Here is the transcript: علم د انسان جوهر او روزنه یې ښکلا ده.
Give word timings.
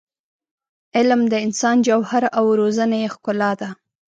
علم 0.97 1.21
د 1.31 1.33
انسان 1.45 1.77
جوهر 1.87 2.23
او 2.37 2.45
روزنه 2.59 2.95
یې 3.01 3.07
ښکلا 3.13 3.51
ده. 3.61 3.69